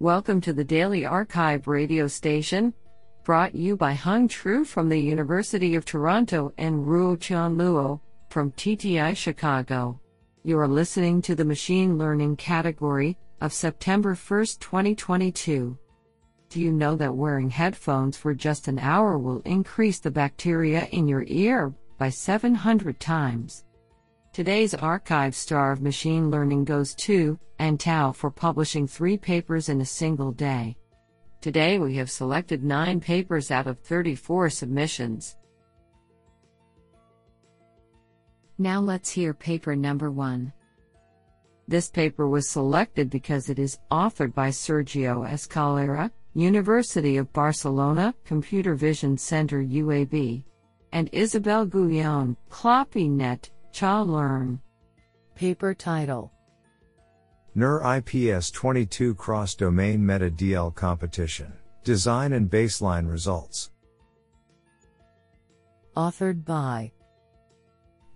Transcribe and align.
Welcome 0.00 0.40
to 0.42 0.52
the 0.52 0.62
Daily 0.62 1.04
Archive 1.04 1.66
radio 1.66 2.06
station, 2.06 2.72
brought 3.24 3.56
you 3.56 3.76
by 3.76 3.94
Hung 3.94 4.28
Tru 4.28 4.64
from 4.64 4.88
the 4.88 4.96
University 4.96 5.74
of 5.74 5.84
Toronto 5.84 6.52
and 6.56 6.86
Ruo 6.86 7.20
Chan 7.20 7.56
Luo 7.56 7.98
from 8.30 8.52
TTI 8.52 9.16
Chicago. 9.16 10.00
You 10.44 10.56
are 10.60 10.68
listening 10.68 11.20
to 11.22 11.34
the 11.34 11.44
Machine 11.44 11.98
Learning 11.98 12.36
category 12.36 13.18
of 13.40 13.52
September 13.52 14.14
1, 14.14 14.46
2022. 14.60 15.76
Do 16.48 16.60
you 16.60 16.70
know 16.70 16.94
that 16.94 17.16
wearing 17.16 17.50
headphones 17.50 18.16
for 18.16 18.34
just 18.34 18.68
an 18.68 18.78
hour 18.78 19.18
will 19.18 19.40
increase 19.40 19.98
the 19.98 20.12
bacteria 20.12 20.84
in 20.92 21.08
your 21.08 21.24
ear 21.26 21.74
by 21.98 22.10
700 22.10 23.00
times? 23.00 23.64
Today's 24.38 24.72
archive 24.72 25.34
star 25.34 25.72
of 25.72 25.82
machine 25.82 26.30
learning 26.30 26.64
goes 26.64 26.94
to 26.94 27.36
and 27.58 27.80
Tao 27.80 28.12
for 28.12 28.30
publishing 28.30 28.86
three 28.86 29.18
papers 29.18 29.68
in 29.68 29.80
a 29.80 29.84
single 29.84 30.30
day. 30.30 30.76
Today 31.40 31.80
we 31.80 31.96
have 31.96 32.08
selected 32.08 32.62
nine 32.62 33.00
papers 33.00 33.50
out 33.50 33.66
of 33.66 33.80
34 33.80 34.48
submissions. 34.50 35.36
Now 38.58 38.78
let's 38.78 39.10
hear 39.10 39.34
paper 39.34 39.74
number 39.74 40.08
one. 40.08 40.52
This 41.66 41.90
paper 41.90 42.28
was 42.28 42.48
selected 42.48 43.10
because 43.10 43.50
it 43.50 43.58
is 43.58 43.80
authored 43.90 44.34
by 44.34 44.50
Sergio 44.50 45.28
Escalera, 45.28 46.12
University 46.34 47.16
of 47.16 47.32
Barcelona, 47.32 48.14
Computer 48.24 48.76
Vision 48.76 49.18
Center 49.18 49.60
UAB, 49.60 50.44
and 50.92 51.10
Isabelle 51.12 51.66
Guyon, 51.66 52.36
ClopiNet, 52.52 53.50
ChaLearn. 53.78 54.58
Paper 55.36 55.72
title 55.72 56.32
NER 57.54 57.80
IPS 57.98 58.50
22 58.50 59.14
Cross 59.14 59.54
Domain 59.54 60.04
Meta 60.04 60.28
DL 60.28 60.74
Competition 60.74 61.52
Design 61.84 62.32
and 62.32 62.50
Baseline 62.50 63.08
Results. 63.08 63.70
Authored 65.96 66.44
by 66.44 66.90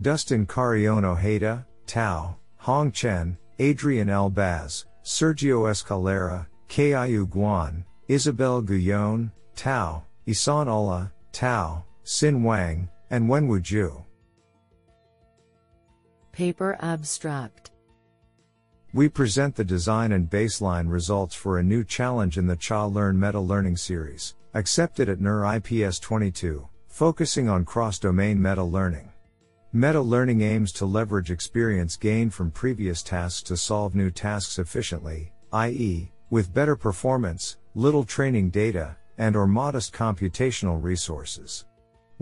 Dustin 0.01 0.47
Carrion 0.47 1.05
Ojeda, 1.05 1.65
Tao, 1.87 2.35
Hong 2.57 2.91
Chen, 2.91 3.39
Adrian 3.61 4.11
El 4.11 4.31
Baz, 4.31 4.87
Sergio 5.05 5.71
Escalera, 5.71 6.45
Kiyu 6.69 7.29
Guan, 7.29 7.85
Isabelle 8.09 8.63
Guyon, 8.63 9.31
Tao, 9.55 10.03
Ihsan 10.27 10.67
Ullah, 10.67 11.13
Tao, 11.31 11.85
Xin 12.05 12.43
Wang, 12.43 12.89
and 13.11 13.31
Wenwu 13.31 13.61
Zhu. 13.61 14.05
Paper 16.33 16.79
Abstract 16.81 17.73
We 18.95 19.11
present 19.11 19.55
the 19.55 19.65
design 19.65 20.13
and 20.13 20.31
baseline 20.31 20.91
results 20.91 21.35
for 21.35 21.59
a 21.59 21.63
new 21.63 21.85
challenge 21.85 22.39
in 22.39 22.47
the 22.47 22.57
ChaLearn 22.57 23.17
Meta 23.17 23.39
Learning 23.39 23.77
Series, 23.77 24.35
accepted 24.55 25.11
at 25.11 25.21
NeurIPS 25.21 26.01
22, 26.01 26.67
focusing 26.89 27.51
on 27.51 27.67
cross 27.67 27.99
domain 27.99 28.41
meta 28.41 28.65
learning. 28.65 29.13
Meta 29.75 30.01
learning 30.01 30.41
aims 30.41 30.73
to 30.73 30.87
leverage 30.87 31.31
experience 31.31 31.99
gained 31.99 32.33
from 32.33 32.51
previous 32.51 33.03
tasks 33.03 33.43
to 33.43 33.55
solve 33.55 33.95
new 33.95 34.11
tasks 34.11 34.59
efficiently, 34.59 35.35
i.e., 35.53 36.11
with 36.31 36.55
better 36.55 36.77
performance, 36.77 37.59
little 37.75 38.05
training 38.05 38.49
data, 38.49 38.97
and 39.19 39.37
or 39.37 39.47
modest 39.47 39.93
computational 39.93 40.83
resources. 40.83 41.67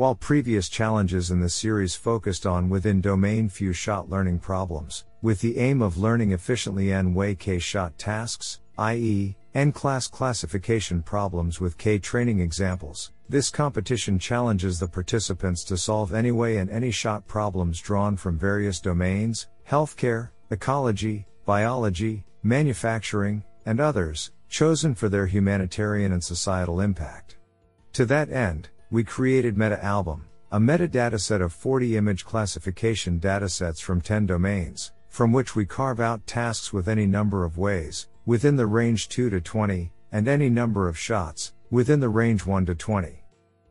While 0.01 0.15
previous 0.15 0.71
challenges 0.71 1.31
in 1.31 1.41
the 1.41 1.51
series 1.51 1.95
focused 1.95 2.47
on 2.47 2.71
within 2.71 3.03
domain 3.03 3.51
few 3.51 3.75
shot 3.75 4.09
learning 4.09 4.39
problems, 4.39 5.05
with 5.21 5.43
the 5.43 5.59
aim 5.59 5.83
of 5.83 5.99
learning 5.99 6.33
efficiently 6.33 6.91
n 6.91 7.13
way 7.13 7.35
k 7.35 7.59
shot 7.59 7.99
tasks, 7.99 8.61
i.e., 8.79 9.37
n 9.55 9.73
class 9.73 10.07
classification 10.07 11.03
problems 11.03 11.61
with 11.61 11.77
k 11.77 11.99
training 11.99 12.41
examples, 12.41 13.13
this 13.29 13.51
competition 13.51 14.19
challenges 14.19 14.81
the 14.81 14.89
participants 14.89 15.65
to 15.65 15.77
solve 15.77 16.15
any 16.15 16.33
way 16.33 16.57
and 16.57 16.71
any 16.71 16.91
shot 16.91 17.29
problems 17.29 17.79
drawn 17.79 18.17
from 18.17 18.39
various 18.39 18.81
domains, 18.81 19.49
healthcare, 19.69 20.31
ecology, 20.51 21.27
biology, 21.45 22.25
manufacturing, 22.43 23.45
and 23.67 23.81
others, 23.81 24.33
chosen 24.49 24.95
for 24.95 25.11
their 25.11 25.27
humanitarian 25.27 26.13
and 26.13 26.25
societal 26.25 26.81
impact. 26.81 27.37
To 27.93 28.07
that 28.07 28.31
end, 28.31 28.71
we 28.93 29.05
created 29.05 29.57
Meta 29.57 29.83
Album, 29.85 30.27
a 30.51 30.59
metadata 30.59 31.21
set 31.21 31.41
of 31.41 31.53
40 31.53 31.97
image 31.97 32.25
classification 32.25 33.21
datasets 33.21 33.81
from 33.81 34.01
10 34.01 34.27
domains, 34.27 34.91
from 35.09 35.33
which 35.33 35.55
we 35.55 35.65
carve 35.65 36.01
out 36.01 36.27
tasks 36.27 36.73
with 36.73 36.89
any 36.89 37.07
number 37.07 37.45
of 37.45 37.57
ways, 37.57 38.09
within 38.27 38.57
the 38.57 38.67
range 38.67 39.09
2 39.09 39.31
to 39.31 39.41
20, 39.41 39.93
and 40.11 40.27
any 40.27 40.51
number 40.51 40.89
of 40.89 40.99
shots, 40.99 41.55
within 41.71 42.01
the 42.01 42.09
range 42.09 42.45
1 42.45 42.67
to 42.67 42.75
20. 42.75 43.23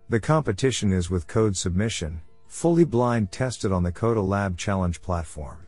The 0.08 0.20
competition 0.22 0.94
is 0.94 1.10
with 1.10 1.28
code 1.28 1.58
submission, 1.58 2.22
fully 2.48 2.86
blind 2.86 3.30
tested 3.30 3.74
on 3.74 3.84
the 3.84 3.92
CodaLab 3.92 4.56
Challenge 4.56 5.02
platform. 5.02 5.68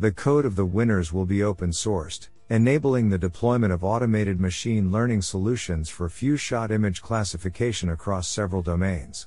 The 0.00 0.12
code 0.12 0.44
of 0.44 0.54
the 0.54 0.66
winners 0.66 1.14
will 1.14 1.26
be 1.26 1.42
open 1.42 1.70
sourced, 1.70 2.28
enabling 2.52 3.08
the 3.08 3.16
deployment 3.16 3.72
of 3.72 3.82
automated 3.82 4.38
machine 4.38 4.92
learning 4.92 5.22
solutions 5.22 5.88
for 5.88 6.06
few 6.06 6.36
shot 6.36 6.70
image 6.70 7.00
classification 7.00 7.88
across 7.88 8.28
several 8.28 8.60
domains. 8.60 9.26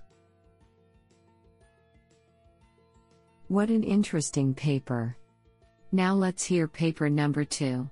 What 3.47 3.69
an 3.69 3.83
interesting 3.83 4.53
paper. 4.53 5.17
Now 5.91 6.13
let's 6.13 6.43
hear 6.43 6.67
paper 6.67 7.09
number 7.09 7.43
two. 7.43 7.89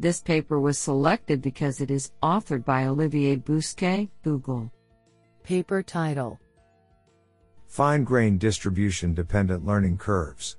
This 0.00 0.20
paper 0.20 0.58
was 0.58 0.78
selected 0.78 1.40
because 1.40 1.80
it 1.80 1.90
is 1.90 2.10
authored 2.20 2.64
by 2.64 2.86
Olivier 2.86 3.36
Bousquet, 3.36 4.08
Google. 4.24 4.72
Paper 5.44 5.80
title 5.80 6.40
Fine 7.68 8.02
grain 8.02 8.36
distribution 8.36 9.14
dependent 9.14 9.64
learning 9.64 9.96
curves. 9.96 10.56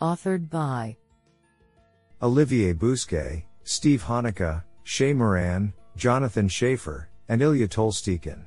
Authored 0.00 0.48
by 0.48 0.96
Olivier 2.22 2.72
Bousquet, 2.72 3.44
Steve 3.64 4.02
Hanneke, 4.02 4.62
Shay 4.84 5.12
Moran, 5.12 5.74
Jonathan 5.96 6.48
Shafer, 6.48 7.10
and 7.28 7.42
Ilya 7.42 7.68
Tolstikhin. 7.68 8.44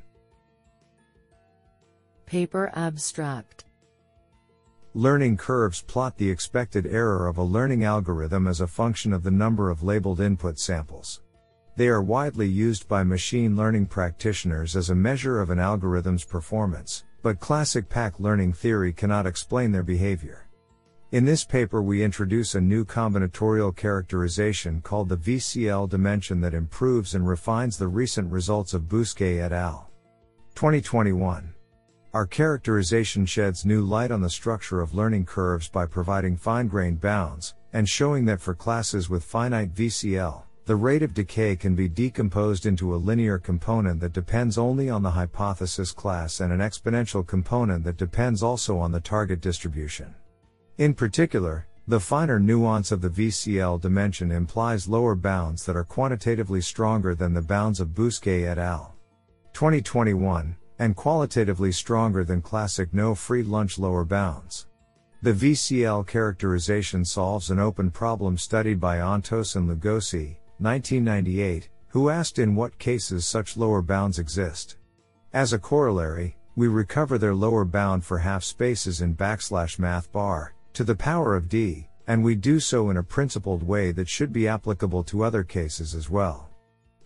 Paper 2.25 2.71
Abstract 2.73 3.65
Learning 4.95 5.37
curves 5.37 5.83
plot 5.83 6.17
the 6.17 6.27
expected 6.27 6.87
error 6.87 7.27
of 7.27 7.37
a 7.37 7.43
learning 7.43 7.83
algorithm 7.83 8.47
as 8.47 8.61
a 8.61 8.67
function 8.67 9.13
of 9.13 9.21
the 9.21 9.29
number 9.29 9.69
of 9.69 9.83
labeled 9.83 10.19
input 10.19 10.57
samples. 10.57 11.21
They 11.75 11.89
are 11.89 12.01
widely 12.01 12.47
used 12.47 12.87
by 12.87 13.03
machine 13.03 13.55
learning 13.55 13.85
practitioners 13.85 14.75
as 14.75 14.89
a 14.89 14.95
measure 14.95 15.39
of 15.39 15.51
an 15.51 15.59
algorithm's 15.59 16.25
performance, 16.25 17.03
but 17.21 17.39
classic 17.39 17.87
PAC 17.87 18.19
learning 18.19 18.53
theory 18.53 18.91
cannot 18.91 19.27
explain 19.27 19.71
their 19.71 19.83
behavior. 19.83 20.48
In 21.11 21.25
this 21.25 21.43
paper 21.43 21.81
we 21.81 22.03
introduce 22.03 22.53
a 22.53 22.61
new 22.61 22.85
combinatorial 22.85 23.75
characterization 23.75 24.79
called 24.79 25.09
the 25.09 25.17
VCL 25.17 25.89
dimension 25.89 26.39
that 26.41 26.53
improves 26.53 27.15
and 27.15 27.27
refines 27.27 27.79
the 27.79 27.87
recent 27.87 28.31
results 28.31 28.75
of 28.75 28.83
Bousquet 28.83 29.39
et 29.39 29.51
al. 29.51 29.89
2021. 30.53 31.51
Our 32.13 32.27
characterization 32.27 33.25
sheds 33.25 33.65
new 33.65 33.81
light 33.81 34.11
on 34.11 34.21
the 34.21 34.29
structure 34.29 34.81
of 34.81 34.93
learning 34.93 35.25
curves 35.25 35.67
by 35.67 35.87
providing 35.87 36.37
fine-grained 36.37 37.01
bounds, 37.01 37.55
and 37.73 37.89
showing 37.89 38.25
that 38.25 38.39
for 38.39 38.53
classes 38.53 39.09
with 39.09 39.23
finite 39.23 39.73
VCL, 39.73 40.43
the 40.65 40.75
rate 40.75 41.01
of 41.01 41.15
decay 41.15 41.55
can 41.55 41.73
be 41.73 41.89
decomposed 41.89 42.67
into 42.67 42.93
a 42.93 42.97
linear 42.97 43.39
component 43.39 43.99
that 44.01 44.13
depends 44.13 44.59
only 44.59 44.91
on 44.91 45.01
the 45.01 45.09
hypothesis 45.09 45.91
class 45.91 46.39
and 46.39 46.53
an 46.53 46.59
exponential 46.59 47.25
component 47.25 47.83
that 47.83 47.97
depends 47.97 48.43
also 48.43 48.77
on 48.77 48.91
the 48.91 48.99
target 48.99 49.41
distribution. 49.41 50.13
In 50.79 50.93
particular, 50.93 51.67
the 51.89 51.99
finer 51.99 52.39
nuance 52.39 52.93
of 52.93 53.01
the 53.01 53.09
VCL 53.09 53.81
dimension 53.81 54.31
implies 54.31 54.87
lower 54.87 55.13
bounds 55.13 55.65
that 55.65 55.75
are 55.75 55.83
quantitatively 55.83 56.61
stronger 56.61 57.13
than 57.13 57.33
the 57.33 57.41
bounds 57.41 57.81
of 57.81 57.89
Bousquet 57.89 58.45
et 58.45 58.57
al. 58.57 58.95
2021, 59.51 60.55
and 60.79 60.95
qualitatively 60.95 61.73
stronger 61.73 62.23
than 62.23 62.41
classic 62.41 62.93
no 62.93 63.13
free 63.13 63.43
lunch 63.43 63.77
lower 63.77 64.05
bounds. 64.05 64.67
The 65.21 65.33
VCL 65.33 66.07
characterization 66.07 67.03
solves 67.03 67.51
an 67.51 67.59
open 67.59 67.91
problem 67.91 68.37
studied 68.37 68.79
by 68.79 68.99
Antos 68.99 69.57
and 69.57 69.67
Lugosi, 69.67 70.37
1998, 70.59 71.67
who 71.89 72.09
asked 72.09 72.39
in 72.39 72.55
what 72.55 72.79
cases 72.79 73.25
such 73.25 73.57
lower 73.57 73.81
bounds 73.81 74.17
exist. 74.17 74.77
As 75.33 75.51
a 75.51 75.59
corollary, 75.59 76.37
we 76.55 76.69
recover 76.69 77.17
their 77.17 77.35
lower 77.35 77.65
bound 77.65 78.05
for 78.05 78.19
half 78.19 78.45
spaces 78.45 79.01
in 79.01 79.13
backslash 79.13 79.77
math 79.77 80.09
bar, 80.13 80.53
to 80.73 80.83
the 80.83 80.95
power 80.95 81.35
of 81.35 81.49
d, 81.49 81.87
and 82.07 82.23
we 82.23 82.35
do 82.35 82.59
so 82.59 82.89
in 82.89 82.97
a 82.97 83.03
principled 83.03 83.63
way 83.63 83.91
that 83.91 84.09
should 84.09 84.33
be 84.33 84.47
applicable 84.47 85.03
to 85.03 85.23
other 85.23 85.43
cases 85.43 85.93
as 85.93 86.09
well. 86.09 86.49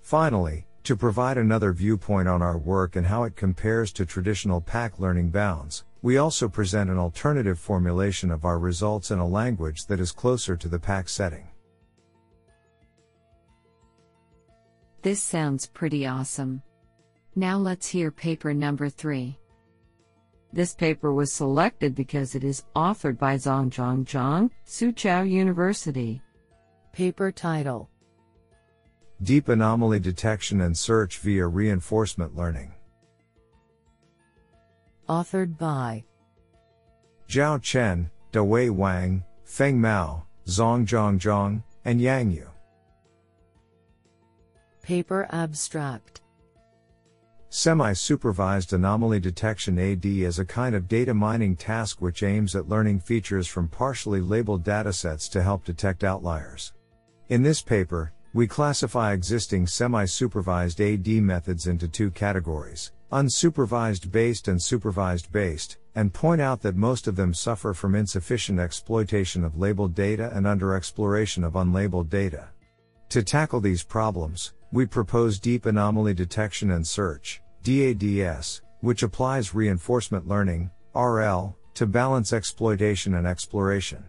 Finally, 0.02 0.66
to 0.84 0.96
provide 0.96 1.38
another 1.38 1.72
viewpoint 1.72 2.28
on 2.28 2.42
our 2.42 2.58
work 2.58 2.96
and 2.96 3.06
how 3.06 3.24
it 3.24 3.36
compares 3.36 3.94
to 3.94 4.06
traditional 4.06 4.60
PAC 4.60 5.00
learning 5.00 5.30
bounds, 5.30 5.86
we 6.02 6.18
also 6.18 6.50
present 6.50 6.90
an 6.90 6.98
alternative 6.98 7.58
formulation 7.58 8.30
of 8.30 8.44
our 8.44 8.60
results 8.60 9.12
in 9.12 9.20
a 9.20 9.28
language 9.28 9.86
that 9.86 10.02
is 10.02 10.12
closer 10.12 10.58
to 10.58 10.68
the 10.68 10.80
PAC 10.80 11.08
setting. 11.08 11.48
This 15.02 15.22
sounds 15.22 15.68
pretty 15.68 16.06
awesome. 16.06 16.62
Now 17.36 17.58
let's 17.58 17.88
hear 17.88 18.12
paper 18.12 18.54
number 18.54 18.90
3. 18.90 19.38
This 20.54 20.76
paper 20.76 21.12
was 21.12 21.34
selected 21.34 21.96
because 21.96 22.36
it 22.36 22.44
is 22.44 22.64
authored 22.76 23.18
by 23.18 23.38
Zhongzhong 23.38 24.06
Zhang, 24.06 24.52
Soochow 24.68 25.28
University. 25.28 26.22
Paper 26.92 27.32
title 27.32 27.90
Deep 29.24 29.50
Anomaly 29.50 30.00
Detection 30.00 30.62
and 30.62 30.78
Search 30.78 31.18
via 31.18 31.48
Reinforcement 31.48 32.36
Learning. 32.36 32.72
Authored 35.10 35.58
by 35.58 36.04
Zhao 37.28 37.60
Chen, 37.60 38.12
Dawei 38.32 38.70
Wang, 38.70 39.24
Feng 39.46 39.82
Mao, 39.82 40.24
Zhongzhong 40.46 41.18
Zhang, 41.18 41.64
and 41.84 42.00
Yang 42.00 42.32
Yu. 42.32 42.48
Paper 44.84 45.28
Abstract 45.32 46.22
Semi-supervised 47.56 48.74
anomaly 48.74 49.20
detection 49.20 49.78
AD 49.78 50.08
is 50.08 50.40
a 50.40 50.44
kind 50.44 50.74
of 50.74 50.88
data 50.88 51.14
mining 51.14 51.56
task 51.56 52.02
which 52.02 52.24
aims 52.24 52.56
at 52.56 52.68
learning 52.68 53.00
features 53.00 53.46
from 53.46 53.68
partially 53.68 54.22
labeled 54.22 54.64
datasets 54.64 55.30
to 55.30 55.44
help 55.44 55.64
detect 55.64 56.04
outliers. 56.04 56.74
In 57.30 57.44
this 57.44 57.62
paper, 57.62 58.12
we 58.34 58.48
classify 58.48 59.14
existing 59.14 59.68
semi-supervised 59.68 60.82
AD 60.82 61.08
methods 61.08 61.68
into 61.68 61.88
two 61.88 62.10
categories, 62.10 62.92
unsupervised 63.12 64.12
based 64.12 64.48
and 64.48 64.60
supervised 64.60 65.32
based, 65.32 65.78
and 65.94 66.12
point 66.12 66.42
out 66.42 66.60
that 66.64 66.76
most 66.76 67.06
of 67.06 67.16
them 67.16 67.36
suffer 67.36 67.76
from 67.76 67.94
insufficient 67.94 68.60
exploitation 68.60 69.44
of 69.44 69.60
labeled 69.60 69.94
data 69.94 70.32
and 70.34 70.48
underexploration 70.48 71.46
of 71.46 71.54
unlabeled 71.54 72.10
data. 72.10 72.50
To 73.10 73.22
tackle 73.22 73.62
these 73.62 73.84
problems, 73.84 74.54
we 74.72 74.88
propose 74.88 75.38
Deep 75.38 75.68
Anomaly 75.68 76.16
Detection 76.16 76.72
and 76.72 76.88
Search, 76.88 77.43
DADS, 77.64 78.62
which 78.82 79.04
applies 79.04 79.56
reinforcement 79.56 80.28
learning, 80.28 80.70
RL, 80.94 81.58
to 81.74 81.88
balance 81.88 82.34
exploitation 82.34 83.16
and 83.16 83.26
exploration. 83.26 84.04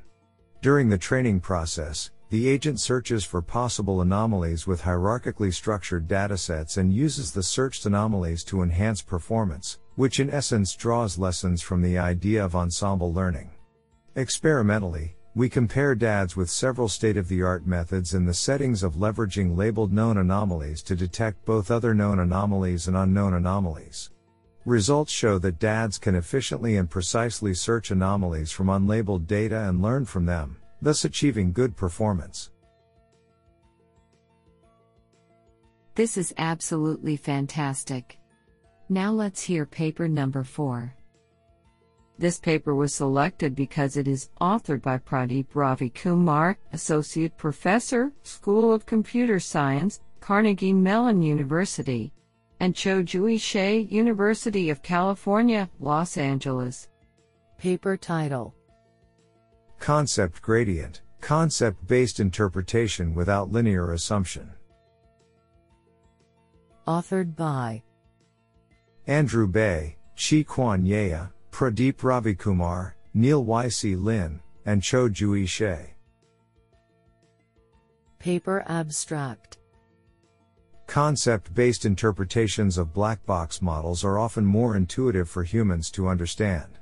During 0.61 0.89
the 0.89 0.99
training 0.99 1.41
process, 1.41 2.11
the 2.31 2.49
agent 2.49 2.81
searches 2.81 3.25
for 3.25 3.41
possible 3.41 4.01
anomalies 4.01 4.67
with 4.67 4.83
hierarchically 4.83 5.55
structured 5.55 6.09
datasets 6.09 6.79
and 6.79 6.93
uses 6.93 7.31
the 7.31 7.43
searched 7.43 7.87
anomalies 7.87 8.43
to 8.45 8.63
enhance 8.63 9.03
performance, 9.03 9.79
which 9.95 10.19
in 10.19 10.31
essence 10.31 10.75
draws 10.75 11.17
lessons 11.17 11.63
from 11.63 11.81
the 11.81 11.97
idea 11.97 12.45
of 12.45 12.57
ensemble 12.57 13.13
learning. 13.13 13.51
Experimentally, 14.17 15.17
we 15.37 15.49
compare 15.49 15.97
DADS 15.97 16.37
with 16.37 16.49
several 16.49 16.89
state 16.89 17.17
of 17.17 17.27
the 17.27 17.43
art 17.43 17.67
methods 17.67 18.15
in 18.15 18.25
the 18.25 18.33
settings 18.33 18.85
of 18.85 18.95
leveraging 18.95 19.57
labeled 19.57 19.93
known 19.93 20.17
anomalies 20.17 20.81
to 20.85 20.95
detect 20.95 21.45
both 21.45 21.73
other 21.73 21.93
known 21.93 22.21
anomalies 22.21 22.87
and 22.87 22.97
unknown 22.97 23.35
anomalies. 23.35 24.11
Results 24.65 25.11
show 25.11 25.39
that 25.41 25.59
DADS 25.59 25.99
can 25.99 26.15
efficiently 26.15 26.77
and 26.77 26.89
precisely 26.89 27.53
search 27.53 27.91
anomalies 27.91 28.53
from 28.53 28.69
unlabeled 28.69 29.27
data 29.27 29.69
and 29.69 29.83
learn 29.83 30.05
from 30.05 30.25
them, 30.25 30.57
thus 30.81 31.05
achieving 31.05 31.53
good 31.53 31.77
performance. 31.77 32.51
This 35.97 36.17
is 36.17 36.33
absolutely 36.39 37.17
fantastic. 37.17 38.19
Now 38.89 39.11
let's 39.11 39.43
hear 39.43 39.67
paper 39.67 40.07
number 40.07 40.45
4. 40.45 40.95
This 42.19 42.39
paper 42.39 42.75
was 42.75 42.95
selected 42.95 43.55
because 43.55 43.97
it 43.97 44.07
is 44.07 44.31
authored 44.41 44.83
by 44.83 44.99
Pradeep 44.99 45.47
Ravikumar, 45.55 46.57
Associate 46.73 47.37
Professor, 47.37 48.13
School 48.23 48.73
of 48.73 48.87
Computer 48.87 49.41
Science, 49.41 50.01
Carnegie 50.21 50.73
Mellon 50.73 51.23
University, 51.23 52.13
and 52.61 52.75
Cho 52.75 53.03
Jui 53.03 53.35
Hsieh, 53.35 53.91
University 53.91 54.71
of 54.71 54.83
California, 54.83 55.69
Los 55.81 56.17
Angeles. 56.17 56.89
Paper 57.59 57.97
title 57.97 58.55
Concept 59.81 60.41
Gradient 60.41 61.03
Concept 61.21 61.87
based 61.87 62.21
interpretation 62.21 63.15
without 63.15 63.51
linear 63.51 63.93
assumption. 63.93 64.51
Authored 66.87 67.35
by 67.35 67.83
Andrew 69.07 69.47
Bai, 69.47 69.97
Chi 70.17 70.43
Kwan 70.43 70.85
Yea, 70.85 71.29
Pradeep 71.55 71.99
Ravikumar, 71.99 72.95
Neil 73.15 73.45
Y.C. 73.45 73.95
Lin, 73.95 74.41
and 74.67 74.83
Cho 74.83 75.09
Jui 75.09 75.45
Hsieh. 75.45 75.87
Paper 78.19 78.65
Abstract 78.67 79.59
Concept 80.89 81.55
based 81.55 81.85
interpretations 81.85 82.77
of 82.77 82.93
black 82.93 83.25
box 83.25 83.63
models 83.63 84.03
are 84.03 84.19
often 84.19 84.45
more 84.45 84.75
intuitive 84.75 85.31
for 85.31 85.45
humans 85.45 85.93
to 85.93 86.09
understand. 86.09 86.81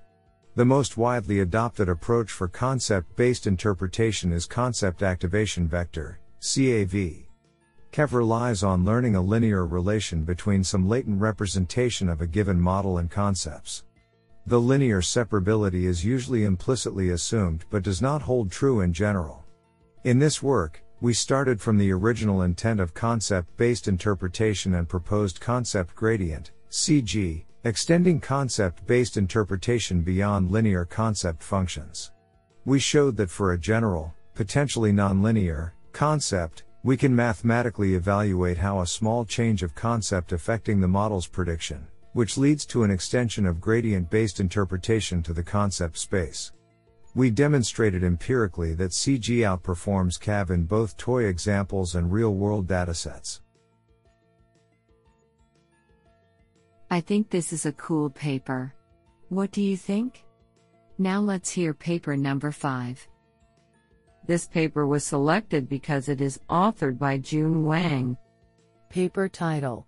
The 0.54 0.64
most 0.64 0.96
widely 0.96 1.40
adopted 1.40 1.90
approach 1.90 2.30
for 2.30 2.48
concept 2.48 3.14
based 3.14 3.46
interpretation 3.46 4.32
is 4.32 4.46
concept 4.46 5.02
activation 5.02 5.68
vector, 5.68 6.18
CAV. 6.40 7.26
CAV 7.90 8.14
relies 8.14 8.62
on 8.62 8.86
learning 8.86 9.16
a 9.16 9.20
linear 9.20 9.66
relation 9.66 10.24
between 10.24 10.64
some 10.64 10.88
latent 10.88 11.20
representation 11.20 12.08
of 12.08 12.22
a 12.22 12.26
given 12.26 12.58
model 12.58 12.96
and 12.96 13.10
concepts. 13.10 13.84
The 14.46 14.60
linear 14.60 15.00
separability 15.00 15.84
is 15.84 16.04
usually 16.04 16.44
implicitly 16.44 17.10
assumed 17.10 17.64
but 17.70 17.84
does 17.84 18.02
not 18.02 18.22
hold 18.22 18.50
true 18.50 18.80
in 18.80 18.92
general. 18.92 19.44
In 20.02 20.18
this 20.18 20.42
work, 20.42 20.82
we 21.00 21.14
started 21.14 21.60
from 21.60 21.78
the 21.78 21.92
original 21.92 22.42
intent 22.42 22.80
of 22.80 22.92
concept 22.92 23.56
based 23.56 23.86
interpretation 23.86 24.74
and 24.74 24.88
proposed 24.88 25.40
concept 25.40 25.94
gradient, 25.94 26.50
CG, 26.70 27.44
extending 27.62 28.18
concept 28.20 28.84
based 28.84 29.16
interpretation 29.16 30.00
beyond 30.00 30.50
linear 30.50 30.84
concept 30.84 31.42
functions. 31.42 32.10
We 32.64 32.80
showed 32.80 33.16
that 33.18 33.30
for 33.30 33.52
a 33.52 33.58
general, 33.58 34.12
potentially 34.34 34.92
nonlinear, 34.92 35.72
concept, 35.92 36.64
we 36.82 36.96
can 36.96 37.14
mathematically 37.14 37.94
evaluate 37.94 38.58
how 38.58 38.80
a 38.80 38.86
small 38.86 39.24
change 39.24 39.62
of 39.62 39.76
concept 39.76 40.32
affecting 40.32 40.80
the 40.80 40.88
model's 40.88 41.28
prediction, 41.28 41.86
which 42.12 42.36
leads 42.36 42.66
to 42.66 42.84
an 42.84 42.90
extension 42.90 43.46
of 43.46 43.60
gradient 43.60 44.10
based 44.10 44.40
interpretation 44.40 45.22
to 45.22 45.32
the 45.32 45.42
concept 45.42 45.98
space. 45.98 46.52
We 47.14 47.30
demonstrated 47.30 48.04
empirically 48.04 48.74
that 48.74 48.92
CG 48.92 49.38
outperforms 49.40 50.18
CAV 50.18 50.50
in 50.50 50.64
both 50.64 50.96
toy 50.96 51.24
examples 51.24 51.94
and 51.94 52.10
real 52.10 52.34
world 52.34 52.66
datasets. 52.66 53.40
I 56.90 57.00
think 57.00 57.30
this 57.30 57.52
is 57.52 57.66
a 57.66 57.72
cool 57.72 58.10
paper. 58.10 58.74
What 59.28 59.50
do 59.50 59.62
you 59.62 59.76
think? 59.76 60.24
Now 60.98 61.20
let's 61.20 61.50
hear 61.50 61.72
paper 61.72 62.16
number 62.16 62.50
5. 62.50 63.08
This 64.26 64.46
paper 64.46 64.86
was 64.86 65.04
selected 65.04 65.68
because 65.68 66.08
it 66.08 66.20
is 66.20 66.38
authored 66.48 66.98
by 66.98 67.18
Jun 67.18 67.64
Wang. 67.64 68.16
Paper 68.88 69.28
title 69.28 69.86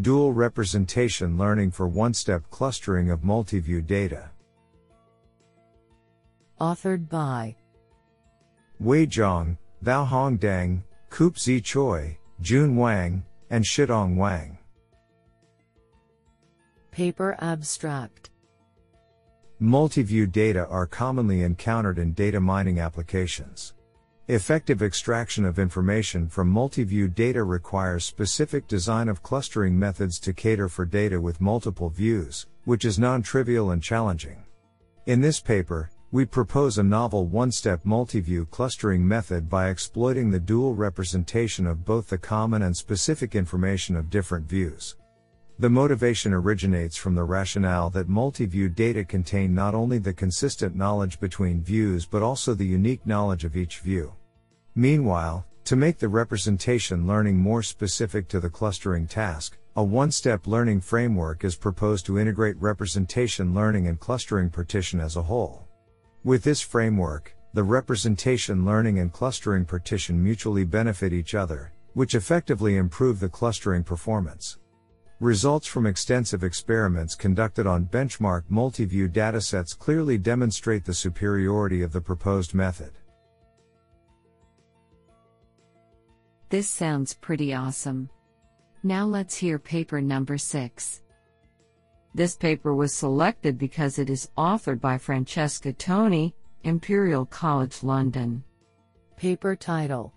Dual 0.00 0.32
representation 0.32 1.36
learning 1.36 1.70
for 1.70 1.86
one 1.86 2.14
step 2.14 2.42
clustering 2.50 3.10
of 3.10 3.24
multi-view 3.24 3.82
data. 3.82 4.30
Authored 6.58 7.10
by 7.10 7.54
Wei 8.80 9.06
Zhang, 9.06 9.58
Hong 9.84 10.38
Deng, 10.38 10.82
Kup 11.10 11.38
Sze 11.38 11.60
Choi, 11.60 12.18
Jun 12.40 12.74
Wang, 12.74 13.22
and 13.50 13.64
Shidong 13.64 14.16
Wang. 14.16 14.56
Paper 16.90 17.36
Abstract 17.40 18.30
Multi-view 19.58 20.26
data 20.26 20.66
are 20.68 20.86
commonly 20.86 21.42
encountered 21.42 21.98
in 21.98 22.12
data 22.14 22.40
mining 22.40 22.80
applications. 22.80 23.74
Effective 24.28 24.82
extraction 24.82 25.44
of 25.44 25.58
information 25.58 26.28
from 26.28 26.48
multi-view 26.48 27.08
data 27.08 27.42
requires 27.42 28.04
specific 28.04 28.68
design 28.68 29.08
of 29.08 29.20
clustering 29.20 29.76
methods 29.76 30.20
to 30.20 30.32
cater 30.32 30.68
for 30.68 30.84
data 30.84 31.20
with 31.20 31.40
multiple 31.40 31.88
views, 31.88 32.46
which 32.64 32.84
is 32.84 33.00
non-trivial 33.00 33.72
and 33.72 33.82
challenging. 33.82 34.44
In 35.06 35.20
this 35.20 35.40
paper, 35.40 35.90
we 36.12 36.24
propose 36.24 36.78
a 36.78 36.84
novel 36.84 37.26
one-step 37.26 37.80
multi-view 37.82 38.46
clustering 38.46 39.06
method 39.06 39.48
by 39.48 39.70
exploiting 39.70 40.30
the 40.30 40.38
dual 40.38 40.76
representation 40.76 41.66
of 41.66 41.84
both 41.84 42.08
the 42.08 42.16
common 42.16 42.62
and 42.62 42.76
specific 42.76 43.34
information 43.34 43.96
of 43.96 44.08
different 44.08 44.48
views. 44.48 44.94
The 45.62 45.70
motivation 45.70 46.32
originates 46.32 46.96
from 46.96 47.14
the 47.14 47.22
rationale 47.22 47.88
that 47.90 48.08
multi-view 48.08 48.68
data 48.68 49.04
contain 49.04 49.54
not 49.54 49.76
only 49.76 49.98
the 49.98 50.12
consistent 50.12 50.74
knowledge 50.74 51.20
between 51.20 51.62
views 51.62 52.04
but 52.04 52.20
also 52.20 52.52
the 52.52 52.66
unique 52.66 53.06
knowledge 53.06 53.44
of 53.44 53.56
each 53.56 53.78
view. 53.78 54.12
Meanwhile, 54.74 55.46
to 55.66 55.76
make 55.76 55.98
the 55.98 56.08
representation 56.08 57.06
learning 57.06 57.36
more 57.36 57.62
specific 57.62 58.26
to 58.30 58.40
the 58.40 58.50
clustering 58.50 59.06
task, 59.06 59.56
a 59.76 59.84
one-step 59.84 60.48
learning 60.48 60.80
framework 60.80 61.44
is 61.44 61.54
proposed 61.54 62.06
to 62.06 62.18
integrate 62.18 62.60
representation 62.60 63.54
learning 63.54 63.86
and 63.86 64.00
clustering 64.00 64.50
partition 64.50 64.98
as 64.98 65.14
a 65.14 65.22
whole. 65.22 65.68
With 66.24 66.42
this 66.42 66.60
framework, 66.60 67.36
the 67.54 67.62
representation 67.62 68.64
learning 68.64 68.98
and 68.98 69.12
clustering 69.12 69.64
partition 69.64 70.20
mutually 70.20 70.64
benefit 70.64 71.12
each 71.12 71.36
other, 71.36 71.70
which 71.92 72.16
effectively 72.16 72.78
improve 72.78 73.20
the 73.20 73.28
clustering 73.28 73.84
performance. 73.84 74.58
Results 75.22 75.68
from 75.68 75.86
extensive 75.86 76.42
experiments 76.42 77.14
conducted 77.14 77.64
on 77.64 77.86
benchmark 77.86 78.42
multi-view 78.48 79.08
datasets 79.08 79.78
clearly 79.78 80.18
demonstrate 80.18 80.84
the 80.84 80.92
superiority 80.92 81.82
of 81.82 81.92
the 81.92 82.00
proposed 82.00 82.54
method. 82.54 82.90
This 86.48 86.68
sounds 86.68 87.14
pretty 87.14 87.54
awesome. 87.54 88.10
Now 88.82 89.06
let's 89.06 89.36
hear 89.36 89.60
paper 89.60 90.00
number 90.00 90.36
6. 90.36 91.02
This 92.12 92.34
paper 92.34 92.74
was 92.74 92.92
selected 92.92 93.56
because 93.56 94.00
it 94.00 94.10
is 94.10 94.28
authored 94.36 94.80
by 94.80 94.98
Francesca 94.98 95.72
Toni, 95.72 96.34
Imperial 96.64 97.26
College 97.26 97.84
London. 97.84 98.42
Paper 99.16 99.54
title 99.54 100.12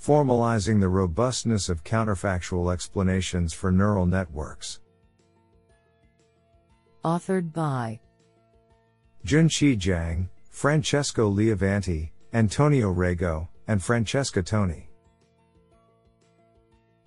Formalizing 0.00 0.80
the 0.80 0.88
robustness 0.88 1.68
of 1.68 1.82
counterfactual 1.82 2.72
explanations 2.72 3.52
for 3.52 3.72
neural 3.72 4.06
networks. 4.06 4.80
Authored 7.04 7.52
by 7.52 8.00
Junqi 9.26 9.76
Zhang, 9.76 10.28
Francesco 10.50 11.30
Leofante, 11.30 12.10
Antonio 12.32 12.92
Rago, 12.94 13.48
and 13.66 13.82
Francesca 13.82 14.42
Toni. 14.42 14.88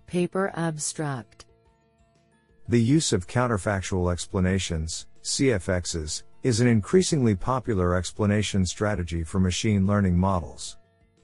Paper 0.06 0.52
abstract 0.56 1.46
The 2.68 2.82
use 2.82 3.14
of 3.14 3.28
counterfactual 3.28 4.12
explanations, 4.12 5.08
CFXs, 5.24 6.24
is 6.44 6.60
an 6.60 6.68
increasingly 6.68 7.36
popular 7.36 7.96
explanation 7.96 8.66
strategy 8.66 9.24
for 9.24 9.40
machine 9.40 9.88
learning 9.88 10.18
models. 10.18 10.78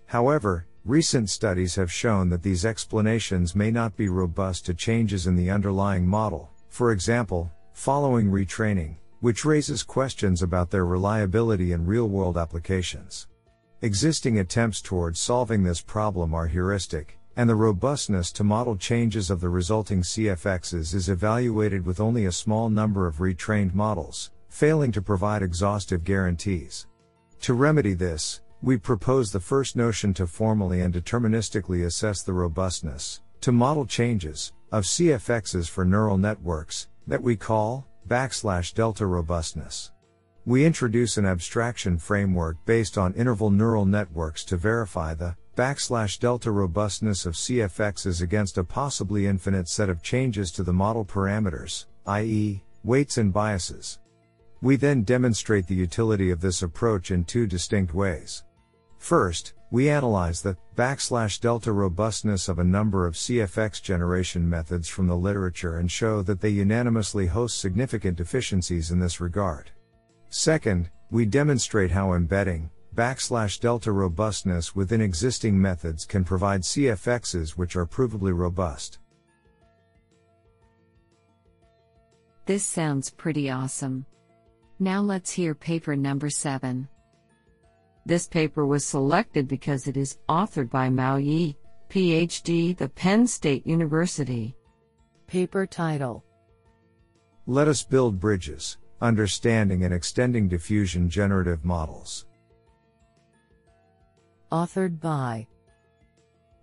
However, 0.06 0.68
Recent 0.88 1.30
studies 1.30 1.76
have 1.76 1.92
shown 1.92 2.30
that 2.30 2.42
these 2.42 2.64
explanations 2.64 3.54
may 3.54 3.72
not 3.72 3.98
be 3.98 4.08
robust 4.08 4.66
to 4.68 4.74
changes 4.74 5.28
in 5.28 5.36
the 5.36 5.52
underlying 5.52 6.08
model, 6.08 6.50
for 6.70 6.94
example, 6.94 7.52
following 7.74 8.32
retraining, 8.32 8.96
which 9.20 9.44
raises 9.44 9.84
questions 9.84 10.42
about 10.42 10.72
their 10.72 10.86
reliability 10.86 11.74
in 11.74 11.86
real 11.86 12.08
world 12.08 12.38
applications. 12.38 13.28
Existing 13.82 14.40
attempts 14.40 14.82
towards 14.82 15.20
solving 15.20 15.62
this 15.62 15.82
problem 15.82 16.34
are 16.34 16.48
heuristic, 16.48 17.20
and 17.36 17.50
the 17.50 17.56
robustness 17.56 18.32
to 18.32 18.46
model 18.46 18.78
changes 18.78 19.30
of 19.30 19.42
the 19.42 19.50
resulting 19.50 20.04
CFXs 20.04 20.96
is 20.96 21.10
evaluated 21.10 21.86
with 21.86 22.00
only 22.00 22.28
a 22.28 22.32
small 22.32 22.70
number 22.70 23.08
of 23.08 23.18
retrained 23.18 23.76
models, 23.76 24.32
failing 24.48 24.94
to 24.94 25.02
provide 25.02 25.44
exhaustive 25.44 26.06
guarantees. 26.06 26.88
To 27.42 27.54
remedy 27.54 27.94
this, 27.94 28.40
we 28.62 28.78
propose 28.78 29.32
the 29.32 29.40
first 29.40 29.76
notion 29.76 30.14
to 30.16 30.28
formally 30.28 30.82
and 30.82 30.94
deterministically 30.94 31.86
assess 31.86 32.24
the 32.24 32.34
robustness, 32.34 33.22
to 33.42 33.52
model 33.52 33.86
changes, 33.86 34.54
of 34.72 34.84
CFXs 34.84 35.70
for 35.70 35.86
neural 35.86 36.18
networks, 36.18 36.88
that 37.06 37.22
we 37.22 37.36
call, 37.36 37.88
backslash 38.08 38.74
delta 38.74 39.06
robustness. 39.06 39.92
We 40.46 40.66
introduce 40.66 41.18
an 41.18 41.26
abstraction 41.26 41.98
framework 41.98 42.58
based 42.66 42.98
on 42.98 43.14
interval 43.14 43.52
neural 43.52 43.86
networks 43.86 44.44
to 44.46 44.58
verify 44.58 45.14
the 45.14 45.36
backslash 45.56 46.20
delta 46.20 46.52
robustness 46.52 47.26
of 47.26 47.34
CFXs 47.34 48.22
against 48.22 48.58
a 48.58 48.64
possibly 48.64 49.28
infinite 49.28 49.68
set 49.68 49.90
of 49.90 50.02
changes 50.02 50.52
to 50.52 50.64
the 50.64 50.74
model 50.74 51.04
parameters, 51.04 51.86
i.e., 52.06 52.64
weights 52.84 53.18
and 53.18 53.34
biases. 53.34 54.00
We 54.62 54.76
then 54.76 55.04
demonstrate 55.04 55.68
the 55.68 55.76
utility 55.76 56.32
of 56.32 56.42
this 56.42 56.62
approach 56.62 57.12
in 57.12 57.26
two 57.26 57.46
distinct 57.46 57.94
ways. 57.94 58.44
First, 58.98 59.54
we 59.70 59.90
analyze 59.90 60.42
the 60.42 60.58
backslash 60.76 61.40
delta 61.40 61.72
robustness 61.72 62.48
of 62.48 62.60
a 62.60 62.64
number 62.64 63.06
of 63.06 63.16
CFX 63.16 63.82
generation 63.82 64.50
methods 64.50 64.88
from 64.88 65.08
the 65.08 65.18
literature 65.18 65.78
and 65.78 65.92
show 65.92 66.22
that 66.22 66.40
they 66.42 66.50
unanimously 66.50 67.28
host 67.28 67.60
significant 67.60 68.18
deficiencies 68.18 68.92
in 68.92 69.00
this 69.00 69.20
regard. 69.20 69.72
Second, 70.30 70.90
we 71.12 71.26
demonstrate 71.26 71.92
how 71.92 72.14
embedding 72.14 72.70
backslash 72.96 73.60
delta 73.60 73.92
robustness 73.92 74.76
within 74.76 75.02
existing 75.02 75.60
methods 75.60 76.04
can 76.06 76.24
provide 76.24 76.62
CFXs 76.62 77.52
which 77.52 77.76
are 77.76 77.86
provably 77.86 78.36
robust. 78.36 79.00
This 82.46 82.64
sounds 82.64 83.10
pretty 83.10 83.52
awesome. 83.52 84.06
Now 84.80 85.02
let's 85.02 85.32
hear 85.32 85.54
paper 85.54 85.96
number 85.96 86.30
7. 86.30 86.88
This 88.08 88.26
paper 88.26 88.66
was 88.66 88.86
selected 88.86 89.50
because 89.50 89.86
it 89.86 89.98
is 89.98 90.18
authored 90.30 90.70
by 90.70 90.90
Mao 90.90 91.18
Yi, 91.18 91.58
PhD, 91.90 92.78
the 92.78 92.88
Penn 92.88 93.28
State 93.28 93.68
University. 93.68 94.56
Paper 95.28 95.66
title 95.66 96.24
Let 97.48 97.68
us 97.68 97.84
build 97.84 98.18
bridges, 98.18 98.78
understanding 99.02 99.84
and 99.84 99.94
extending 99.94 100.48
diffusion 100.48 101.10
generative 101.10 101.66
models. 101.66 102.28
Authored 104.54 105.02
by 105.02 105.46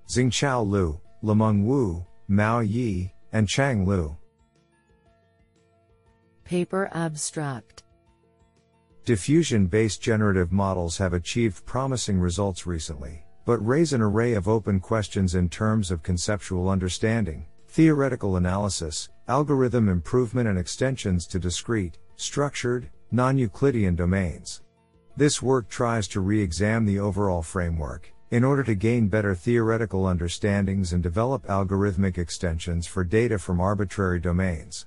Xingqiao 0.09 0.67
Lu, 0.67 0.99
Lemeng 1.23 1.65
Wu, 1.65 2.07
Mao 2.27 2.61
Yi, 2.61 3.13
and 3.33 3.47
Chang 3.47 3.85
Liu. 3.85 4.17
Paper 6.45 6.89
abstract 6.95 7.84
Diffusion 9.05 9.67
based 9.67 10.01
generative 10.01 10.51
models 10.51 10.97
have 10.97 11.13
achieved 11.13 11.67
promising 11.67 12.19
results 12.19 12.67
recently, 12.67 13.23
but 13.45 13.59
raise 13.59 13.93
an 13.93 14.01
array 14.01 14.33
of 14.33 14.49
open 14.49 14.81
questions 14.81 15.35
in 15.35 15.51
terms 15.51 15.91
of 15.91 16.03
conceptual 16.03 16.71
understanding, 16.71 17.45
theoretical 17.69 18.37
analysis, 18.37 19.11
algorithm 19.29 19.91
improvement, 19.91 20.49
and 20.49 20.59
extensions 20.59 21.27
to 21.27 21.39
discrete, 21.39 21.99
structured, 22.17 22.89
non 23.11 23.37
Euclidean 23.37 23.95
domains. 23.95 24.63
This 25.19 25.43
work 25.43 25.69
tries 25.69 26.09
to 26.09 26.21
re 26.21 26.41
examine 26.41 26.87
the 26.87 26.99
overall 26.99 27.43
framework, 27.43 28.11
in 28.31 28.43
order 28.43 28.63
to 28.63 28.75
gain 28.75 29.09
better 29.09 29.35
theoretical 29.35 30.07
understandings 30.07 30.95
and 30.95 31.03
develop 31.03 31.47
algorithmic 31.47 32.17
extensions 32.17 32.87
for 32.87 33.05
data 33.05 33.39
from 33.39 33.61
arbitrary 33.61 34.19
domains. 34.19 34.87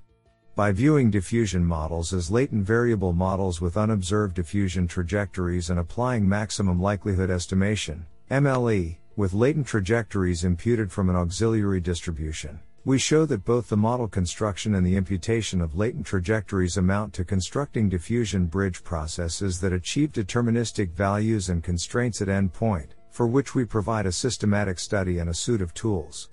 By 0.57 0.71
viewing 0.71 1.11
diffusion 1.11 1.63
models 1.63 2.13
as 2.13 2.31
latent 2.31 2.65
variable 2.65 3.13
models 3.13 3.61
with 3.61 3.77
unobserved 3.77 4.33
diffusion 4.33 4.87
trajectories 4.87 5.69
and 5.69 5.79
applying 5.79 6.27
maximum 6.27 6.81
likelihood 6.81 7.29
estimation, 7.29 8.07
MLE, 8.31 8.97
with 9.15 9.35
latent 9.35 9.67
trajectories 9.67 10.43
imputed 10.43 10.91
from 10.91 11.11
an 11.11 11.15
auxiliary 11.15 11.79
distribution, 11.79 12.59
we 12.85 12.97
show 12.97 13.23
that 13.27 13.45
both 13.45 13.69
the 13.69 13.77
model 13.77 14.07
construction 14.07 14.73
and 14.73 14.83
the 14.83 14.95
imputation 14.95 15.61
of 15.61 15.77
latent 15.77 16.07
trajectories 16.07 16.77
amount 16.77 17.13
to 17.13 17.23
constructing 17.23 17.87
diffusion 17.87 18.47
bridge 18.47 18.83
processes 18.83 19.61
that 19.61 19.73
achieve 19.73 20.11
deterministic 20.11 20.89
values 20.89 21.49
and 21.49 21.63
constraints 21.63 22.19
at 22.19 22.29
endpoint, 22.29 22.87
for 23.11 23.27
which 23.27 23.53
we 23.53 23.63
provide 23.63 24.07
a 24.07 24.11
systematic 24.11 24.79
study 24.79 25.19
and 25.19 25.29
a 25.29 25.35
suite 25.35 25.61
of 25.61 25.75
tools. 25.75 26.31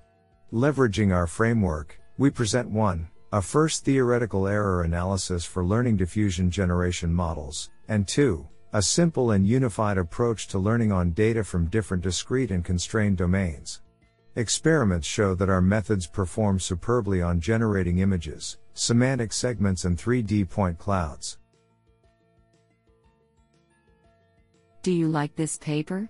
Leveraging 0.50 1.14
our 1.14 1.26
framework, 1.26 2.00
we 2.16 2.30
present 2.30 2.70
1. 2.70 3.06
A 3.34 3.42
first 3.42 3.84
theoretical 3.84 4.46
error 4.46 4.84
analysis 4.84 5.44
for 5.44 5.64
learning 5.64 5.96
diffusion 5.96 6.52
generation 6.52 7.12
models, 7.12 7.68
and 7.88 8.06
2. 8.06 8.46
A 8.74 8.80
simple 8.80 9.32
and 9.32 9.44
unified 9.44 9.98
approach 9.98 10.46
to 10.46 10.60
learning 10.60 10.92
on 10.92 11.10
data 11.10 11.42
from 11.42 11.66
different 11.66 12.00
discrete 12.00 12.52
and 12.52 12.64
constrained 12.64 13.16
domains. 13.16 13.80
Experiments 14.36 15.08
show 15.08 15.34
that 15.34 15.48
our 15.48 15.60
methods 15.60 16.06
perform 16.06 16.60
superbly 16.60 17.22
on 17.22 17.40
generating 17.40 17.98
images, 17.98 18.58
semantic 18.74 19.32
segments, 19.32 19.84
and 19.84 19.98
3D 19.98 20.48
point 20.48 20.78
clouds. 20.78 21.38
Do 24.82 24.92
you 24.92 25.08
like 25.08 25.34
this 25.34 25.58
paper? 25.58 26.08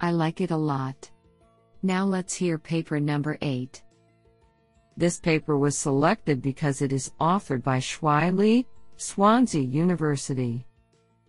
I 0.00 0.12
like 0.12 0.40
it 0.40 0.52
a 0.52 0.56
lot. 0.56 1.10
Now 1.82 2.04
let's 2.04 2.32
hear 2.32 2.58
paper 2.58 3.00
number 3.00 3.36
8. 3.42 3.82
This 5.00 5.18
paper 5.18 5.56
was 5.56 5.78
selected 5.78 6.42
because 6.42 6.82
it 6.82 6.92
is 6.92 7.12
authored 7.18 7.62
by 7.62 7.78
Shuai 7.78 8.36
Li, 8.36 8.66
Swansea 8.98 9.62
University. 9.62 10.66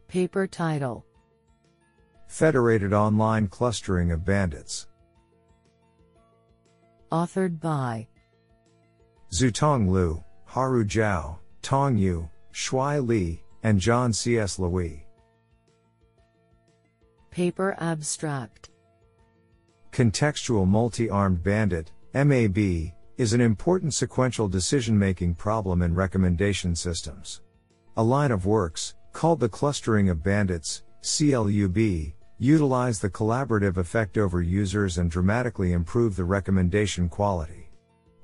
Paper 0.09 0.45
title 0.45 1.05
Federated 2.27 2.91
Online 2.91 3.47
Clustering 3.47 4.11
of 4.11 4.25
Bandits. 4.25 4.89
Authored 7.13 7.61
by 7.61 8.09
Zutong 9.31 9.87
Liu, 9.87 10.21
Haru 10.43 10.83
Zhao, 10.83 11.37
Tong 11.61 11.97
Yu, 11.97 12.29
Shuai 12.53 13.07
Li, 13.07 13.41
and 13.63 13.79
John 13.79 14.11
C.S. 14.11 14.59
Lui. 14.59 15.07
Paper 17.29 17.77
Abstract 17.79 18.69
Contextual 19.93 20.67
Multi 20.67 21.09
Armed 21.09 21.41
Bandit, 21.41 21.93
MAB, 22.13 22.91
is 23.17 23.33
an 23.33 23.41
important 23.41 23.93
sequential 23.93 24.47
decision 24.47 24.97
making 24.97 25.35
problem 25.35 25.81
in 25.81 25.93
recommendation 25.93 26.75
systems. 26.75 27.41
A 27.97 28.03
line 28.03 28.31
of 28.31 28.45
works, 28.45 28.95
called 29.13 29.39
the 29.39 29.49
Clustering 29.49 30.09
of 30.09 30.23
Bandits, 30.23 30.83
CLUB, 31.01 32.13
utilize 32.37 32.99
the 32.99 33.09
collaborative 33.09 33.77
effect 33.77 34.17
over 34.17 34.41
users 34.41 34.97
and 34.97 35.11
dramatically 35.11 35.73
improve 35.73 36.15
the 36.15 36.23
recommendation 36.23 37.07
quality. 37.07 37.69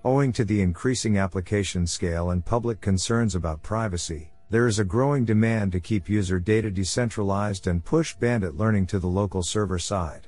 Owing 0.03 0.32
to 0.34 0.46
the 0.46 0.62
increasing 0.62 1.17
application 1.17 1.86
scale 1.86 2.32
and 2.32 2.44
public 2.44 2.82
concerns 2.82 3.36
about 3.36 3.62
privacy, 3.62 4.32
there 4.50 4.67
is 4.67 4.79
a 4.79 4.86
growing 4.86 5.25
demand 5.25 5.72
to 5.74 5.79
keep 5.79 6.10
user 6.10 6.39
data 6.39 6.72
decentralized 6.72 7.67
and 7.67 7.84
push 7.84 8.15
bandit 8.15 8.56
learning 8.56 8.88
to 8.88 9.00
the 9.00 9.08
local 9.08 9.44
server 9.44 9.77
side. 9.77 10.27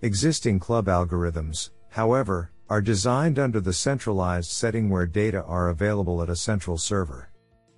Existing 0.00 0.58
club 0.58 0.86
algorithms, 0.86 1.70
however, 1.88 2.51
are 2.68 2.80
designed 2.80 3.38
under 3.38 3.60
the 3.60 3.72
centralized 3.72 4.50
setting 4.50 4.88
where 4.88 5.06
data 5.06 5.42
are 5.44 5.68
available 5.68 6.22
at 6.22 6.30
a 6.30 6.36
central 6.36 6.78
server. 6.78 7.30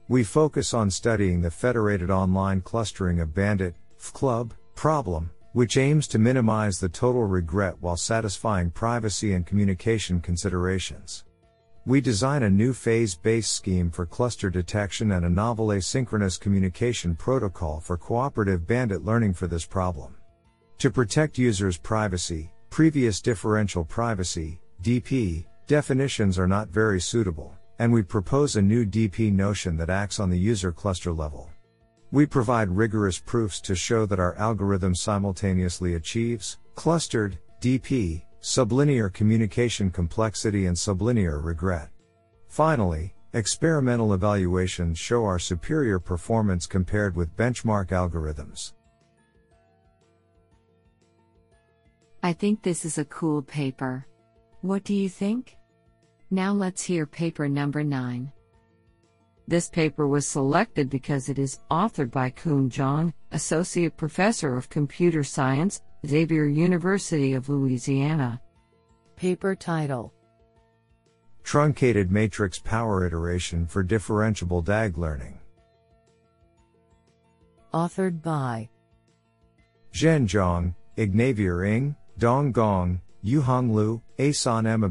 We 0.08 0.22
focus 0.22 0.74
on 0.74 0.90
studying 0.90 1.40
the 1.40 1.50
federated 1.50 2.10
online 2.10 2.60
clustering 2.60 3.20
of 3.20 3.34
bandit, 3.34 3.74
club, 4.12 4.54
problem, 4.74 5.30
which 5.52 5.76
aims 5.76 6.06
to 6.08 6.18
minimize 6.18 6.78
the 6.78 6.88
total 6.88 7.24
regret 7.24 7.76
while 7.80 7.96
satisfying 7.96 8.70
privacy 8.70 9.34
and 9.34 9.46
communication 9.46 10.20
considerations. 10.20 11.24
We 11.86 12.00
design 12.00 12.42
a 12.42 12.50
new 12.50 12.72
phase-based 12.72 13.52
scheme 13.52 13.90
for 13.90 14.06
cluster 14.06 14.50
detection 14.50 15.12
and 15.12 15.24
a 15.24 15.30
novel 15.30 15.68
asynchronous 15.68 16.40
communication 16.40 17.14
protocol 17.14 17.78
for 17.78 17.96
cooperative 17.96 18.66
bandit 18.66 19.04
learning 19.04 19.34
for 19.34 19.46
this 19.46 19.66
problem. 19.66 20.16
To 20.78 20.90
protect 20.90 21.38
users' 21.38 21.78
privacy, 21.78 22.52
previous 22.70 23.20
differential 23.20 23.84
privacy, 23.84 24.60
DP, 24.84 25.46
definitions 25.66 26.38
are 26.38 26.46
not 26.46 26.68
very 26.68 27.00
suitable, 27.00 27.56
and 27.78 27.90
we 27.90 28.02
propose 28.02 28.56
a 28.56 28.60
new 28.60 28.84
DP 28.84 29.32
notion 29.32 29.78
that 29.78 29.88
acts 29.88 30.20
on 30.20 30.28
the 30.28 30.38
user 30.38 30.72
cluster 30.72 31.10
level. 31.10 31.48
We 32.10 32.26
provide 32.26 32.68
rigorous 32.68 33.18
proofs 33.18 33.62
to 33.62 33.74
show 33.74 34.04
that 34.04 34.20
our 34.20 34.34
algorithm 34.34 34.94
simultaneously 34.94 35.94
achieves 35.94 36.58
clustered 36.74 37.38
DP, 37.62 38.24
sublinear 38.42 39.10
communication 39.10 39.90
complexity 39.90 40.66
and 40.66 40.76
sublinear 40.76 41.42
regret. 41.42 41.88
Finally, 42.48 43.14
experimental 43.32 44.12
evaluations 44.12 44.98
show 44.98 45.24
our 45.24 45.38
superior 45.38 45.98
performance 45.98 46.66
compared 46.66 47.16
with 47.16 47.34
benchmark 47.38 47.86
algorithms. 47.88 48.74
I 52.22 52.34
think 52.34 52.62
this 52.62 52.84
is 52.84 52.98
a 52.98 53.06
cool 53.06 53.40
paper. 53.40 54.06
What 54.64 54.82
do 54.84 54.94
you 54.94 55.10
think? 55.10 55.58
Now 56.30 56.54
let's 56.54 56.82
hear 56.82 57.04
paper 57.04 57.50
number 57.50 57.84
9. 57.84 58.32
This 59.46 59.68
paper 59.68 60.08
was 60.08 60.26
selected 60.26 60.88
because 60.88 61.28
it 61.28 61.38
is 61.38 61.58
authored 61.70 62.10
by 62.10 62.30
Kun 62.30 62.70
Zhang, 62.70 63.12
Associate 63.32 63.94
Professor 63.94 64.56
of 64.56 64.70
Computer 64.70 65.22
Science, 65.22 65.82
Xavier 66.06 66.46
University 66.46 67.34
of 67.34 67.50
Louisiana. 67.50 68.40
Paper 69.16 69.54
title 69.54 70.14
Truncated 71.42 72.10
Matrix 72.10 72.58
Power 72.58 73.06
Iteration 73.06 73.66
for 73.66 73.84
Differentiable 73.84 74.64
DAG 74.64 74.96
Learning. 74.96 75.38
Authored 77.74 78.22
by 78.22 78.70
Zhen 79.92 80.26
Zhang, 80.26 80.74
Ignavier 80.96 81.64
Ng, 81.66 81.94
Dong 82.16 82.50
Gong, 82.50 83.02
Yuhong 83.24 83.72
Lu, 83.72 84.02
Asan 84.18 84.66
M. 84.66 84.82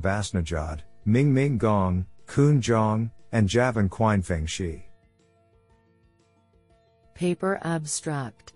Ming 1.05 1.33
Ming 1.33 1.57
Gong, 1.59 2.05
Kun 2.25 2.59
Zhang, 2.59 3.11
and 3.31 3.47
Javan 3.47 3.89
Feng 4.23 4.47
Shi. 4.47 4.85
Paper 7.13 7.59
Abstract 7.63 8.53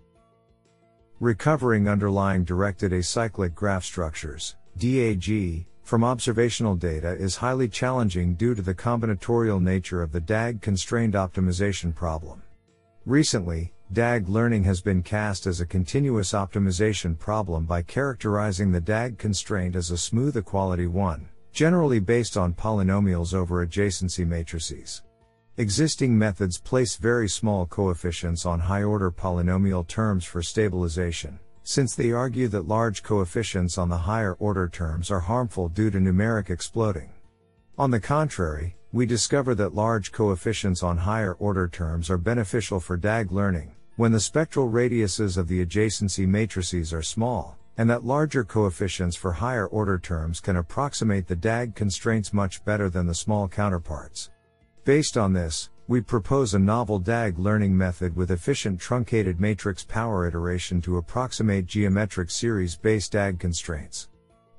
Recovering 1.20 1.88
underlying 1.88 2.42
directed 2.42 2.92
acyclic 2.92 3.54
graph 3.54 3.84
structures, 3.84 4.56
DAG, 4.76 5.66
from 5.84 6.02
observational 6.04 6.74
data 6.74 7.12
is 7.12 7.36
highly 7.36 7.68
challenging 7.68 8.34
due 8.34 8.54
to 8.54 8.62
the 8.62 8.74
combinatorial 8.74 9.62
nature 9.62 10.02
of 10.02 10.10
the 10.10 10.20
DAG 10.20 10.60
constrained 10.60 11.14
optimization 11.14 11.94
problem. 11.94 12.42
Recently, 13.06 13.72
DAG 13.90 14.28
learning 14.28 14.64
has 14.64 14.82
been 14.82 15.02
cast 15.02 15.46
as 15.46 15.62
a 15.62 15.66
continuous 15.66 16.32
optimization 16.32 17.18
problem 17.18 17.64
by 17.64 17.80
characterizing 17.80 18.70
the 18.70 18.82
DAG 18.82 19.16
constraint 19.16 19.74
as 19.74 19.90
a 19.90 19.96
smooth 19.96 20.36
equality 20.36 20.86
one, 20.86 21.26
generally 21.52 21.98
based 21.98 22.36
on 22.36 22.52
polynomials 22.52 23.32
over 23.32 23.66
adjacency 23.66 24.26
matrices. 24.26 25.02
Existing 25.56 26.16
methods 26.16 26.60
place 26.60 26.96
very 26.96 27.30
small 27.30 27.64
coefficients 27.64 28.44
on 28.44 28.60
high 28.60 28.82
order 28.82 29.10
polynomial 29.10 29.86
terms 29.88 30.22
for 30.22 30.42
stabilization, 30.42 31.38
since 31.62 31.94
they 31.94 32.12
argue 32.12 32.48
that 32.48 32.68
large 32.68 33.02
coefficients 33.02 33.78
on 33.78 33.88
the 33.88 33.96
higher 33.96 34.34
order 34.34 34.68
terms 34.68 35.10
are 35.10 35.20
harmful 35.20 35.66
due 35.66 35.90
to 35.90 35.98
numeric 35.98 36.50
exploding. 36.50 37.10
On 37.78 37.90
the 37.90 38.00
contrary, 38.00 38.76
we 38.92 39.06
discover 39.06 39.54
that 39.54 39.74
large 39.74 40.12
coefficients 40.12 40.82
on 40.82 40.98
higher 40.98 41.32
order 41.34 41.68
terms 41.68 42.10
are 42.10 42.18
beneficial 42.18 42.80
for 42.80 42.96
DAG 42.98 43.32
learning, 43.32 43.74
when 43.98 44.12
the 44.12 44.20
spectral 44.20 44.70
radiuses 44.70 45.36
of 45.36 45.48
the 45.48 45.66
adjacency 45.66 46.24
matrices 46.24 46.92
are 46.92 47.02
small, 47.02 47.58
and 47.78 47.90
that 47.90 48.04
larger 48.04 48.44
coefficients 48.44 49.16
for 49.16 49.32
higher 49.32 49.66
order 49.66 49.98
terms 49.98 50.38
can 50.38 50.54
approximate 50.54 51.26
the 51.26 51.34
DAG 51.34 51.74
constraints 51.74 52.32
much 52.32 52.64
better 52.64 52.88
than 52.88 53.08
the 53.08 53.14
small 53.16 53.48
counterparts. 53.48 54.30
Based 54.84 55.18
on 55.18 55.32
this, 55.32 55.70
we 55.88 56.00
propose 56.00 56.54
a 56.54 56.60
novel 56.60 57.00
DAG 57.00 57.40
learning 57.40 57.76
method 57.76 58.14
with 58.14 58.30
efficient 58.30 58.78
truncated 58.78 59.40
matrix 59.40 59.82
power 59.82 60.28
iteration 60.28 60.80
to 60.82 60.98
approximate 60.98 61.66
geometric 61.66 62.30
series 62.30 62.76
based 62.76 63.10
DAG 63.10 63.40
constraints. 63.40 64.10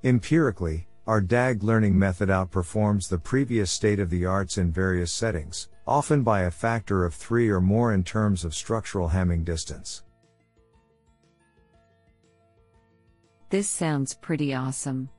Empirically, 0.03 0.85
our 1.07 1.21
DAG 1.21 1.63
learning 1.63 1.97
method 1.97 2.27
outperforms 2.27 3.07
the 3.07 3.17
previous 3.17 3.71
state 3.71 4.01
of 4.01 4.09
the 4.09 4.25
arts 4.25 4.57
in 4.57 4.69
various 4.69 5.13
settings, 5.13 5.69
often 5.89 6.21
by 6.21 6.41
a 6.41 6.51
factor 6.51 7.03
of 7.03 7.15
3 7.15 7.49
or 7.49 7.59
more 7.59 7.91
in 7.91 8.03
terms 8.03 8.45
of 8.45 8.53
structural 8.53 9.09
Hamming 9.09 9.43
distance. 9.43 10.03
This 13.49 13.67
sounds 13.67 14.13
pretty 14.13 14.53
awesome. 14.53 15.09